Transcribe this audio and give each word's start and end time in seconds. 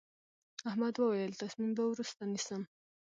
احمد 0.69 0.93
وويل: 0.97 1.31
تصمیم 1.41 1.71
به 1.77 1.83
وروسته 1.91 2.21
نیسم. 2.33 2.61